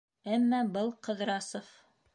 Әммә 0.37 0.61
был, 0.79 0.91
Ҡыҙрасов... 1.09 1.73